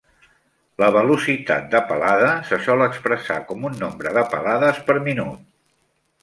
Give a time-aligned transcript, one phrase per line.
[0.83, 5.47] La velocitat de palada se sol expressar com un nombre de palades per minut.